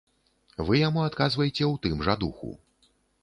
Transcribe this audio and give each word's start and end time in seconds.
Вы 0.69 0.79
яму 0.87 1.03
адказвайце 1.09 1.65
ў 1.67 1.75
тым 1.85 2.01
жа 2.09 2.17
духу. 2.25 2.49